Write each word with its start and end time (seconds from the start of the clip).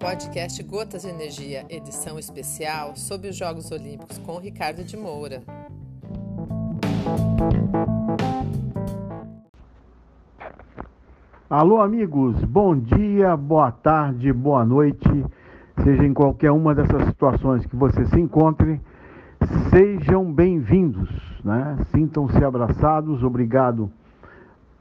podcast 0.00 0.62
Gotas 0.62 1.02
de 1.02 1.08
Energia, 1.08 1.66
edição 1.68 2.18
especial 2.18 2.96
sobre 2.96 3.28
os 3.28 3.36
Jogos 3.36 3.70
Olímpicos 3.70 4.16
com 4.16 4.38
Ricardo 4.38 4.82
de 4.82 4.96
Moura. 4.96 5.42
Alô, 11.50 11.82
amigos, 11.82 12.42
bom 12.44 12.74
dia, 12.74 13.36
boa 13.36 13.70
tarde, 13.70 14.32
boa 14.32 14.64
noite, 14.64 15.06
seja 15.84 16.02
em 16.02 16.14
qualquer 16.14 16.50
uma 16.50 16.74
dessas 16.74 17.04
situações 17.08 17.66
que 17.66 17.76
você 17.76 18.06
se 18.06 18.18
encontre, 18.18 18.80
sejam 19.68 20.32
bem-vindos, 20.32 21.10
né? 21.44 21.76
Sintam-se 21.94 22.42
abraçados, 22.42 23.22
obrigado 23.22 23.92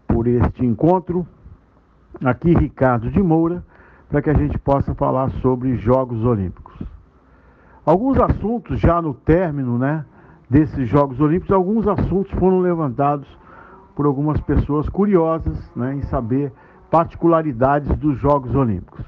por 0.07 0.27
este 0.27 0.65
encontro. 0.65 1.27
Aqui, 2.23 2.53
Ricardo 2.53 3.11
de 3.11 3.21
Moura 3.21 3.61
para 4.09 4.21
que 4.21 4.29
a 4.29 4.33
gente 4.33 4.57
possa 4.57 4.93
falar 4.95 5.29
sobre 5.41 5.77
Jogos 5.77 6.25
Olímpicos. 6.25 6.81
Alguns 7.85 8.19
assuntos, 8.19 8.79
já 8.79 9.01
no 9.01 9.13
término 9.13 9.77
né, 9.77 10.03
desses 10.49 10.89
Jogos 10.89 11.21
Olímpicos, 11.21 11.51
alguns 11.51 11.87
assuntos 11.87 12.31
foram 12.33 12.59
levantados 12.59 13.27
por 13.95 14.05
algumas 14.05 14.41
pessoas 14.41 14.89
curiosas 14.89 15.57
né, 15.75 15.93
em 15.93 16.01
saber 16.03 16.51
particularidades 16.89 17.95
dos 17.97 18.17
Jogos 18.17 18.55
Olímpicos. 18.55 19.05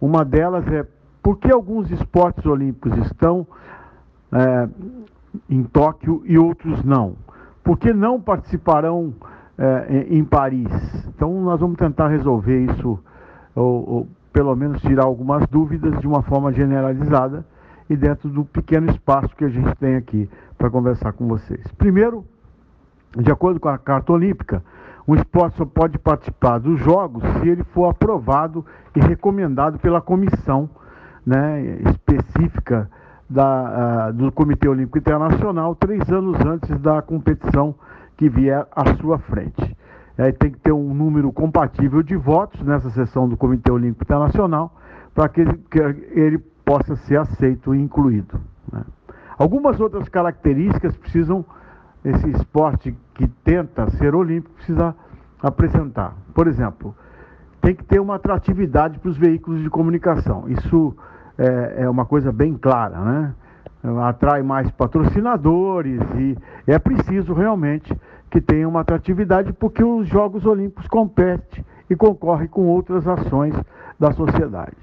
Uma 0.00 0.24
delas 0.24 0.66
é 0.68 0.84
por 1.22 1.38
que 1.38 1.50
alguns 1.50 1.90
esportes 1.90 2.44
olímpicos 2.46 2.96
estão 3.06 3.46
é, 4.32 4.68
em 5.48 5.62
Tóquio 5.62 6.22
e 6.24 6.38
outros 6.38 6.82
não? 6.82 7.14
Por 7.62 7.78
que 7.78 7.92
não 7.92 8.20
participarão 8.20 9.12
é, 9.58 10.06
em 10.08 10.24
Paris? 10.24 10.70
Então, 11.08 11.40
nós 11.42 11.60
vamos 11.60 11.76
tentar 11.76 12.08
resolver 12.08 12.64
isso 12.64 12.98
ou, 13.54 13.88
ou 13.88 14.08
pelo 14.32 14.54
menos 14.54 14.80
tirar 14.82 15.04
algumas 15.04 15.46
dúvidas 15.48 15.98
de 16.00 16.06
uma 16.06 16.22
forma 16.22 16.52
generalizada 16.52 17.44
e 17.88 17.96
dentro 17.96 18.28
do 18.28 18.44
pequeno 18.44 18.90
espaço 18.90 19.34
que 19.36 19.44
a 19.44 19.48
gente 19.48 19.74
tem 19.76 19.96
aqui 19.96 20.28
para 20.56 20.70
conversar 20.70 21.12
com 21.12 21.26
vocês. 21.26 21.66
Primeiro, 21.76 22.24
de 23.16 23.30
acordo 23.30 23.58
com 23.58 23.68
a 23.68 23.76
Carta 23.76 24.12
Olímpica, 24.12 24.62
um 25.06 25.16
esporte 25.16 25.56
só 25.56 25.64
pode 25.64 25.98
participar 25.98 26.58
dos 26.58 26.78
Jogos 26.78 27.24
se 27.40 27.48
ele 27.48 27.64
for 27.64 27.88
aprovado 27.88 28.64
e 28.94 29.00
recomendado 29.00 29.78
pela 29.78 30.00
comissão 30.00 30.70
né, 31.26 31.78
específica 31.88 32.88
da, 33.28 34.10
uh, 34.10 34.12
do 34.12 34.30
Comitê 34.30 34.68
Olímpico 34.68 34.98
Internacional 34.98 35.74
três 35.74 36.08
anos 36.10 36.38
antes 36.44 36.78
da 36.80 37.02
competição 37.02 37.74
que 38.16 38.28
vier 38.28 38.66
à 38.70 38.94
sua 38.96 39.18
frente 39.18 39.76
é, 40.18 40.32
tem 40.32 40.50
que 40.50 40.58
ter 40.58 40.72
um 40.72 40.94
número 40.94 41.32
compatível 41.32 42.02
de 42.02 42.16
votos 42.16 42.60
nessa 42.62 42.90
sessão 42.90 43.28
do 43.28 43.36
Comitê 43.36 43.70
Olímpico 43.70 44.04
Internacional 44.04 44.74
para 45.14 45.28
que, 45.28 45.44
que, 45.70 45.78
ele 45.78 46.38
possa 46.64 46.96
ser 46.96 47.18
aceito 47.18 47.74
e 47.74 47.80
incluído. 47.80 48.40
Né? 48.72 48.82
Algumas 49.38 49.80
outras 49.80 50.08
características 50.08 50.96
precisam, 50.96 51.44
esse 52.04 52.30
esporte 52.30 52.96
que 53.14 53.26
tenta 53.44 53.90
ser 53.92 54.14
olímpico 54.14 54.54
precisa 54.54 54.94
apresentar. 55.42 56.14
Por 56.34 56.46
exemplo, 56.46 56.94
tem 57.60 57.74
que 57.74 57.84
ter 57.84 58.00
uma 58.00 58.16
atratividade 58.16 58.98
para 58.98 59.08
os 59.08 59.16
veículos 59.16 59.62
de 59.62 59.70
comunicação. 59.70 60.44
Isso 60.48 60.96
é, 61.38 61.84
é 61.84 61.90
uma 61.90 62.04
coisa 62.04 62.32
bem 62.32 62.54
clara, 62.54 62.98
né? 63.00 63.34
Atrai 64.06 64.42
mais 64.42 64.70
patrocinadores 64.72 66.00
e 66.18 66.36
é 66.66 66.78
preciso 66.78 67.32
realmente 67.32 67.98
que 68.30 68.40
tenha 68.40 68.68
uma 68.68 68.80
atratividade, 68.80 69.52
porque 69.52 69.82
os 69.82 70.06
Jogos 70.08 70.46
Olímpicos 70.46 70.86
competem 70.86 71.64
e 71.88 71.96
concorrem 71.96 72.46
com 72.46 72.66
outras 72.66 73.06
ações 73.06 73.54
da 73.98 74.12
sociedade. 74.12 74.76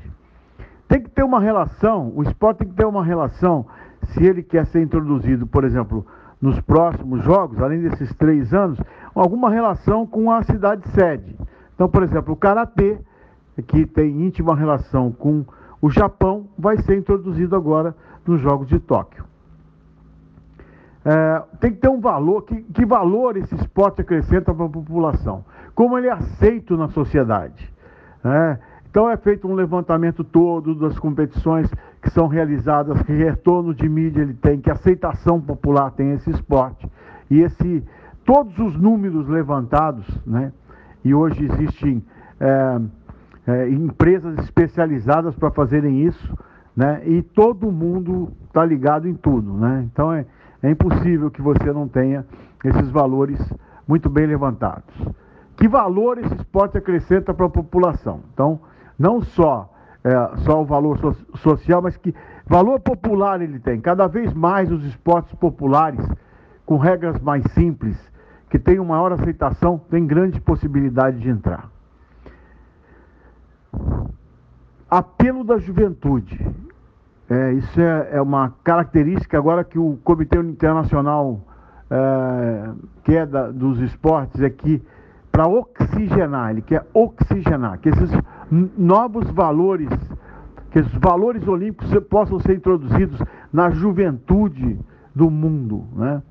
Tem 0.88 1.02
que 1.02 1.09
ter 1.09 1.23
uma 1.23 1.40
relação, 1.40 2.12
o 2.16 2.23
esporte 2.23 2.59
tem 2.59 2.68
que 2.68 2.75
ter 2.75 2.86
uma 2.86 3.03
relação, 3.03 3.66
se 4.09 4.24
ele 4.24 4.44
quer 4.44 4.66
ser 4.66 4.81
introduzido, 4.81 5.47
por 5.47 5.63
exemplo, 5.63 6.06
nos 6.41 6.59
próximos 6.62 7.24
Jogos, 7.24 7.62
além 7.62 7.81
desses 7.81 8.13
três 8.16 8.53
anos, 8.53 8.80
alguma 9.16 9.50
relação 9.50 10.06
com 10.06 10.31
a 10.31 10.44
cidade 10.44 10.88
sede. 10.90 11.35
Então, 11.74 11.90
por 11.90 12.03
exemplo, 12.03 12.34
o 12.34 12.38
Karatê, 12.38 13.00
que 13.68 13.85
tem 13.85 14.25
íntima 14.25 14.56
relação 14.56 15.12
com 15.12 15.46
o 15.81 15.90
Japão, 15.90 16.47
vai 16.58 16.78
ser 16.81 16.97
introduzido 16.97 17.56
agora 17.56 17.96
nos 18.25 18.41
Jogos 18.41 18.68
de 18.68 18.79
Tóquio. 18.79 19.25
É, 21.09 21.41
tem 21.62 21.72
que 21.72 21.78
ter 21.78 21.88
um 21.88 22.01
valor, 22.01 22.41
que, 22.41 22.62
que 22.63 22.85
valor 22.85 23.38
esse 23.38 23.56
esporte 23.56 24.01
acrescenta 24.01 24.53
para 24.53 24.66
a 24.66 24.69
população, 24.69 25.45
como 25.73 25.97
ele 25.97 26.07
é 26.07 26.12
aceito 26.12 26.75
na 26.75 26.90
sociedade. 26.90 27.73
Né? 28.22 28.59
Então 28.90 29.09
é 29.09 29.16
feito 29.16 29.47
um 29.47 29.53
levantamento 29.53 30.22
todo 30.22 30.75
das 30.75 31.00
competições 31.00 31.72
que 32.01 32.09
são 32.09 32.28
realizadas, 32.28 33.01
que 33.03 33.13
retorno 33.13 33.73
de 33.73 33.88
mídia 33.88 34.22
ele 34.22 34.34
tem, 34.34 34.59
que 34.59 34.69
aceitação 34.69 35.40
popular 35.40 35.91
tem 35.91 36.12
esse 36.12 36.29
esporte. 36.29 36.85
E 37.29 37.40
esse, 37.40 37.85
todos 38.25 38.59
os 38.59 38.75
números 38.75 39.29
levantados, 39.29 40.06
né? 40.25 40.51
e 41.06 41.13
hoje 41.13 41.46
existem 41.46 42.03
é, 42.38 42.81
é, 43.47 43.69
empresas 43.69 44.38
especializadas 44.40 45.34
para 45.35 45.51
fazerem 45.51 46.06
isso, 46.06 46.38
né? 46.75 47.01
e 47.06 47.22
todo 47.22 47.72
mundo 47.72 48.34
está 48.46 48.66
ligado 48.66 49.07
em 49.07 49.13
tudo. 49.13 49.53
Né? 49.53 49.88
Então 49.90 50.12
é, 50.12 50.25
é 50.62 50.72
impossível 50.72 51.29
que 51.29 51.41
você 51.41 51.72
não 51.72 51.88
tenha 51.88 52.25
esses 52.63 52.90
valores 52.90 53.40
muito 53.88 54.09
bem 54.09 54.25
levantados. 54.25 54.94
Que 55.56 55.68
valor 55.68 56.18
esse 56.18 56.34
esporte 56.35 56.78
acrescenta 56.78 57.34
para 57.34 57.45
a 57.45 57.50
população? 57.50 58.22
Então, 58.34 58.59
não 58.97 59.22
só, 59.22 59.73
é, 60.03 60.38
só 60.38 60.62
o 60.62 60.66
valor 60.66 60.97
so 61.00 61.16
social, 61.38 61.81
mas 61.81 61.97
que 61.97 62.13
valor 62.46 62.79
popular 62.79 63.41
ele 63.41 63.59
tem. 63.59 63.79
Cada 63.79 64.07
vez 64.07 64.34
mais 64.34 64.72
os 64.72 64.84
esportes 64.85 65.34
populares, 65.35 66.06
com 66.66 66.78
regras 66.78 67.19
mais 67.22 67.44
simples, 67.53 67.97
que 68.50 68.79
uma 68.79 68.96
maior 68.96 69.12
aceitação, 69.13 69.78
têm 69.90 70.06
grande 70.06 70.40
possibilidade 70.40 71.19
de 71.19 71.29
entrar. 71.29 71.69
Apelo 74.90 75.44
da 75.44 75.57
juventude. 75.57 76.40
É, 77.30 77.52
isso 77.54 77.82
é, 77.82 78.10
é, 78.14 78.22
uma 78.22 78.54
característica 78.64 79.38
agora 79.38 79.64
que 79.64 79.78
o 79.78 79.98
Comitê 80.04 80.40
Internacional 80.40 81.42
é, 81.90 82.70
quer 83.04 83.24
é 83.24 83.26
da, 83.26 83.52
dos 83.52 83.80
esportes 83.82 84.42
é 84.42 84.50
que 84.50 84.82
para 85.30 85.48
oxigenar, 85.48 86.52
ele 86.52 86.62
quer 86.62 86.88
oxigenar, 86.94 87.78
que 87.80 87.90
esses 87.90 88.10
novos 88.50 89.30
valores, 89.30 89.90
que 90.72 90.80
esses 90.80 90.94
valores 90.94 91.48
olímpicos 91.48 91.94
possam 92.06 92.40
ser 92.40 92.56
introduzidos 92.56 93.22
na 93.54 93.70
juventude 93.70 94.80
do 95.14 95.30
mundo, 95.30 95.86
né? 95.96 96.24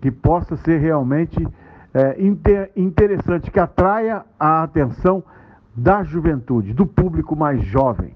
que 0.00 0.10
possa 0.10 0.56
ser 0.56 0.78
realmente 0.78 1.46
é, 1.94 2.20
inter, 2.20 2.72
interessante, 2.74 3.50
que 3.50 3.60
atraia 3.60 4.24
a 4.40 4.62
atenção 4.62 5.22
da 5.76 6.02
juventude, 6.02 6.72
do 6.72 6.86
público 6.86 7.36
mais 7.36 7.62
jovem. 7.64 8.12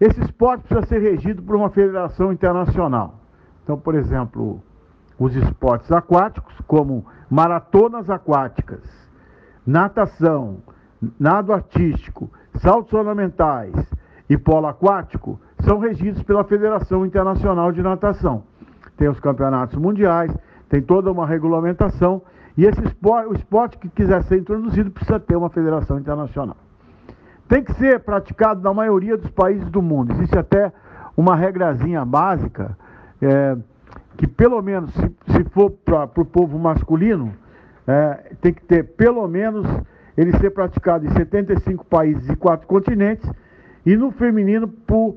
Esse 0.00 0.20
esporte 0.20 0.64
precisa 0.64 0.86
ser 0.86 1.00
regido 1.00 1.42
por 1.42 1.56
uma 1.56 1.70
federação 1.70 2.32
internacional. 2.32 3.14
Então, 3.62 3.78
por 3.78 3.94
exemplo, 3.94 4.62
os 5.18 5.34
esportes 5.34 5.90
aquáticos, 5.90 6.54
como 6.66 7.06
maratonas 7.30 8.10
aquáticas, 8.10 8.82
natação, 9.66 10.58
nado 11.18 11.52
artístico, 11.52 12.30
saltos 12.56 12.92
ornamentais 12.92 13.74
e 14.28 14.36
polo 14.36 14.66
aquático, 14.66 15.40
são 15.60 15.78
regidos 15.78 16.22
pela 16.22 16.44
Federação 16.44 17.06
Internacional 17.06 17.72
de 17.72 17.82
Natação. 17.82 18.44
Tem 18.96 19.08
os 19.08 19.18
campeonatos 19.18 19.78
mundiais, 19.78 20.32
tem 20.68 20.82
toda 20.82 21.10
uma 21.10 21.26
regulamentação, 21.26 22.22
e 22.56 22.64
esse 22.64 22.82
esporte, 22.84 23.28
o 23.28 23.34
esporte 23.34 23.78
que 23.78 23.88
quiser 23.88 24.22
ser 24.24 24.38
introduzido 24.38 24.90
precisa 24.90 25.20
ter 25.20 25.36
uma 25.36 25.50
federação 25.50 25.98
internacional. 25.98 26.56
Tem 27.48 27.62
que 27.62 27.72
ser 27.74 28.00
praticado 28.00 28.60
na 28.60 28.74
maioria 28.74 29.16
dos 29.16 29.30
países 29.30 29.68
do 29.70 29.80
mundo. 29.80 30.12
Existe 30.12 30.38
até 30.38 30.72
uma 31.16 31.36
regrazinha 31.36 32.04
básica, 32.04 32.76
é, 33.22 33.56
que 34.16 34.26
pelo 34.26 34.60
menos, 34.62 34.92
se, 34.94 35.16
se 35.32 35.44
for 35.50 35.70
para 35.70 36.04
o 36.16 36.24
povo 36.24 36.58
masculino, 36.58 37.32
é, 37.86 38.32
tem 38.40 38.52
que 38.52 38.64
ter 38.64 38.82
pelo 38.82 39.26
menos 39.28 39.66
ele 40.16 40.36
ser 40.38 40.50
praticado 40.50 41.06
em 41.06 41.10
75 41.10 41.84
países 41.84 42.28
e 42.28 42.36
4 42.36 42.66
continentes, 42.66 43.30
e 43.84 43.96
no 43.96 44.10
feminino 44.10 44.66
por 44.66 45.16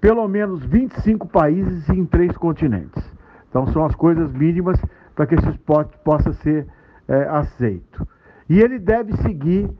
pelo 0.00 0.26
menos 0.26 0.64
25 0.64 1.28
países 1.28 1.88
em 1.90 2.04
3 2.04 2.36
continentes. 2.36 3.02
Então 3.48 3.66
são 3.68 3.84
as 3.84 3.94
coisas 3.94 4.32
mínimas 4.32 4.80
para 5.14 5.26
que 5.26 5.34
esse 5.34 5.48
esporte 5.50 5.96
possa 6.02 6.32
ser 6.34 6.66
é, 7.06 7.22
aceito. 7.28 8.06
E 8.48 8.60
ele 8.60 8.78
deve 8.78 9.14
seguir 9.18 9.70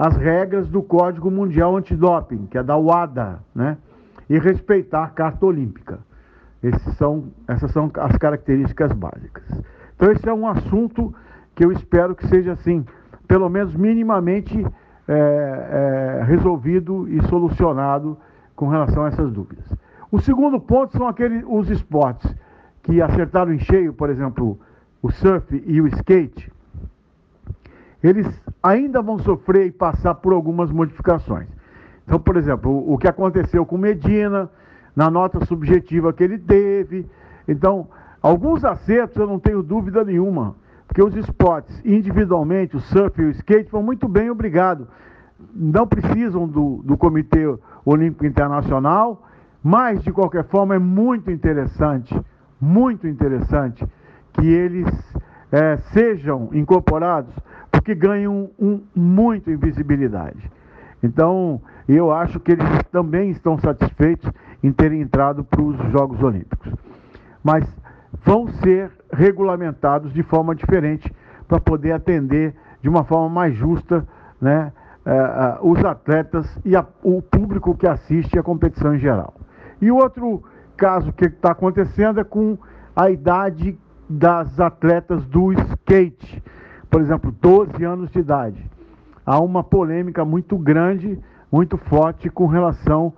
as 0.00 0.16
regras 0.16 0.66
do 0.66 0.82
Código 0.82 1.30
Mundial 1.30 1.76
Antidoping, 1.76 2.46
que 2.46 2.56
é 2.56 2.62
da 2.62 2.74
WADA, 2.74 3.40
né? 3.54 3.76
e 4.30 4.38
respeitar 4.38 5.04
a 5.04 5.08
Carta 5.08 5.44
Olímpica. 5.44 5.98
São, 6.96 7.24
essas 7.46 7.70
são 7.70 7.90
as 7.94 8.16
características 8.16 8.92
básicas. 8.92 9.44
Então, 9.94 10.10
esse 10.10 10.26
é 10.26 10.32
um 10.32 10.48
assunto 10.48 11.14
que 11.54 11.62
eu 11.62 11.70
espero 11.70 12.14
que 12.14 12.26
seja 12.28 12.52
assim, 12.52 12.82
pelo 13.28 13.50
menos 13.50 13.76
minimamente 13.76 14.66
é, 15.06 16.20
é, 16.20 16.24
resolvido 16.24 17.06
e 17.06 17.22
solucionado 17.28 18.16
com 18.56 18.68
relação 18.68 19.04
a 19.04 19.08
essas 19.08 19.30
dúvidas. 19.30 19.66
O 20.10 20.18
segundo 20.18 20.58
ponto 20.58 20.96
são 20.96 21.08
aqueles 21.08 21.44
os 21.46 21.68
esportes 21.68 22.34
que 22.82 23.02
acertaram 23.02 23.52
em 23.52 23.58
cheio, 23.58 23.92
por 23.92 24.08
exemplo, 24.08 24.58
o 25.02 25.10
surf 25.10 25.62
e 25.66 25.78
o 25.78 25.86
skate, 25.88 26.50
eles 28.02 28.26
ainda 28.62 29.02
vão 29.02 29.18
sofrer 29.18 29.66
e 29.66 29.72
passar 29.72 30.14
por 30.14 30.32
algumas 30.32 30.70
modificações. 30.70 31.48
Então, 32.04 32.18
por 32.18 32.36
exemplo, 32.36 32.92
o 32.92 32.98
que 32.98 33.06
aconteceu 33.06 33.64
com 33.64 33.78
Medina, 33.78 34.50
na 34.94 35.10
nota 35.10 35.44
subjetiva 35.44 36.12
que 36.12 36.24
ele 36.24 36.38
teve. 36.38 37.06
Então, 37.46 37.88
alguns 38.22 38.64
acertos 38.64 39.16
eu 39.16 39.26
não 39.26 39.38
tenho 39.38 39.62
dúvida 39.62 40.04
nenhuma, 40.04 40.56
porque 40.86 41.02
os 41.02 41.14
esportes, 41.14 41.80
individualmente, 41.84 42.76
o 42.76 42.80
surf 42.80 43.20
e 43.20 43.26
o 43.26 43.30
skate, 43.30 43.70
vão 43.70 43.82
muito 43.82 44.08
bem, 44.08 44.30
obrigado. 44.30 44.88
Não 45.54 45.86
precisam 45.86 46.46
do, 46.46 46.82
do 46.84 46.96
Comitê 46.96 47.46
Olímpico 47.84 48.26
Internacional, 48.26 49.26
mas, 49.62 50.02
de 50.02 50.12
qualquer 50.12 50.44
forma, 50.44 50.74
é 50.74 50.78
muito 50.78 51.30
interessante, 51.30 52.18
muito 52.60 53.06
interessante 53.06 53.86
que 54.32 54.46
eles 54.46 54.88
é, 55.52 55.76
sejam 55.92 56.48
incorporados, 56.52 57.34
porque 57.80 57.94
ganham 57.94 58.50
um, 58.58 58.82
muito 58.94 59.50
em 59.50 59.56
visibilidade. 59.56 60.50
Então, 61.02 61.62
eu 61.88 62.12
acho 62.12 62.38
que 62.38 62.52
eles 62.52 62.68
também 62.92 63.30
estão 63.30 63.58
satisfeitos 63.58 64.30
em 64.62 64.70
terem 64.70 65.00
entrado 65.00 65.42
para 65.42 65.62
os 65.62 65.76
Jogos 65.90 66.22
Olímpicos. 66.22 66.74
Mas 67.42 67.66
vão 68.22 68.48
ser 68.48 68.92
regulamentados 69.10 70.12
de 70.12 70.22
forma 70.22 70.54
diferente 70.54 71.10
para 71.48 71.58
poder 71.58 71.92
atender 71.92 72.54
de 72.82 72.88
uma 72.90 73.02
forma 73.02 73.30
mais 73.30 73.54
justa 73.54 74.06
né, 74.38 74.70
uh, 75.06 75.64
uh, 75.64 75.72
os 75.72 75.82
atletas 75.82 76.46
e 76.66 76.76
a, 76.76 76.84
o 77.02 77.22
público 77.22 77.74
que 77.74 77.86
assiste 77.86 78.38
a 78.38 78.42
competição 78.42 78.94
em 78.94 78.98
geral. 78.98 79.32
E 79.80 79.90
outro 79.90 80.44
caso 80.76 81.14
que 81.14 81.24
está 81.24 81.52
acontecendo 81.52 82.20
é 82.20 82.24
com 82.24 82.58
a 82.94 83.08
idade 83.08 83.78
das 84.06 84.60
atletas 84.60 85.24
do 85.24 85.50
skate, 85.54 86.42
por 86.90 87.00
exemplo, 87.00 87.32
12 87.40 87.84
anos 87.84 88.10
de 88.10 88.18
idade. 88.18 88.62
Há 89.24 89.40
uma 89.40 89.62
polêmica 89.62 90.24
muito 90.24 90.58
grande, 90.58 91.18
muito 91.50 91.76
forte 91.76 92.28
com 92.28 92.46
relação 92.46 93.12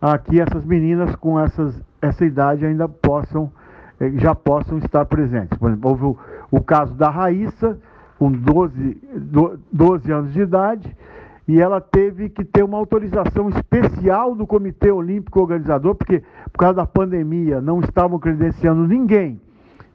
a 0.00 0.16
que 0.16 0.40
essas 0.40 0.64
meninas 0.64 1.14
com 1.16 1.38
essas, 1.38 1.80
essa 2.00 2.24
idade 2.24 2.64
ainda 2.64 2.88
possam, 2.88 3.52
eh, 4.00 4.12
já 4.16 4.34
possam 4.34 4.78
estar 4.78 5.04
presentes. 5.04 5.58
Por 5.58 5.68
exemplo, 5.68 5.90
houve 5.90 6.04
o, 6.04 6.16
o 6.50 6.60
caso 6.62 6.94
da 6.94 7.10
Raíssa, 7.10 7.78
com 8.18 8.32
12, 8.32 8.96
12 9.70 10.12
anos 10.12 10.32
de 10.32 10.40
idade, 10.40 10.96
e 11.46 11.60
ela 11.60 11.80
teve 11.80 12.28
que 12.28 12.44
ter 12.44 12.62
uma 12.62 12.78
autorização 12.78 13.48
especial 13.48 14.34
do 14.34 14.46
Comitê 14.46 14.90
Olímpico 14.90 15.40
Organizador, 15.40 15.94
porque 15.94 16.22
por 16.52 16.58
causa 16.58 16.76
da 16.76 16.86
pandemia 16.86 17.60
não 17.60 17.80
estavam 17.80 18.18
credenciando 18.18 18.86
ninguém 18.86 19.40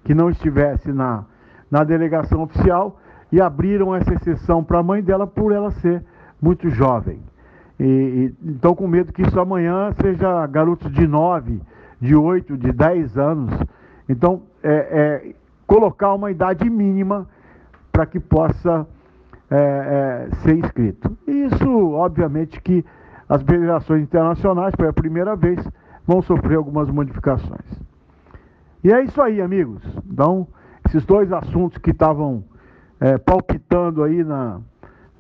que 0.04 0.14
não 0.14 0.30
estivesse 0.30 0.92
na, 0.92 1.26
na 1.70 1.84
delegação 1.84 2.42
oficial 2.42 3.00
e 3.34 3.42
abriram 3.42 3.96
essa 3.96 4.14
exceção 4.14 4.64
para 4.64 4.78
a 4.78 4.84
mãe 4.84 5.02
dela 5.02 5.26
por 5.26 5.52
ela 5.52 5.72
ser 5.72 6.04
muito 6.40 6.70
jovem. 6.70 7.20
E, 7.80 8.32
estão 8.46 8.76
com 8.76 8.88
medo 8.88 9.12
que 9.12 9.24
isso 9.24 9.40
amanhã 9.40 9.92
seja 10.00 10.46
garotos 10.46 10.92
de 10.92 11.08
9, 11.08 11.60
de 12.00 12.16
8, 12.16 12.56
de 12.56 12.72
10 12.72 13.18
anos. 13.18 13.52
Então, 14.08 14.44
é, 14.62 14.72
é 14.72 15.36
colocar 15.66 16.14
uma 16.14 16.30
idade 16.30 16.70
mínima 16.70 17.28
para 17.92 18.06
que 18.06 18.20
possa 18.20 18.86
é, 19.50 20.28
é, 20.30 20.36
ser 20.44 20.56
inscrito. 20.56 21.18
Isso, 21.26 21.90
obviamente, 21.94 22.62
que 22.62 22.86
as 23.28 23.42
federações 23.42 24.04
internacionais, 24.04 24.76
pela 24.76 24.94
primeira 24.94 25.36
vez, 25.36 25.60
vão 26.06 26.22
sofrer 26.22 26.58
algumas 26.58 26.88
modificações. 26.88 27.66
E 28.84 28.94
é 28.94 29.02
isso 29.02 29.20
aí, 29.20 29.42
amigos. 29.42 29.82
Então, 30.06 30.48
esses 30.86 31.04
dois 31.04 31.34
assuntos 31.34 31.80
que 31.80 31.90
estavam 31.90 32.44
é, 33.00 33.18
palpitando 33.18 34.04
aí 34.04 34.24
na, 34.24 34.60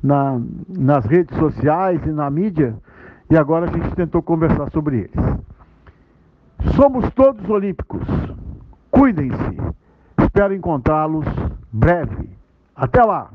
na, 0.01 0.41
nas 0.67 1.05
redes 1.05 1.37
sociais 1.37 2.01
e 2.05 2.11
na 2.11 2.29
mídia, 2.29 2.75
e 3.29 3.37
agora 3.37 3.69
a 3.69 3.71
gente 3.71 3.95
tentou 3.95 4.21
conversar 4.21 4.69
sobre 4.71 4.97
eles. 4.99 5.43
Somos 6.75 7.09
todos 7.13 7.47
olímpicos. 7.49 8.01
Cuidem-se. 8.89 9.57
Espero 10.17 10.53
encontrá-los 10.53 11.25
breve. 11.71 12.29
Até 12.75 13.03
lá! 13.03 13.29